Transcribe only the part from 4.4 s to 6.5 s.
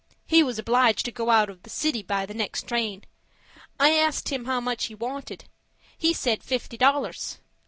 how much he wanted. He said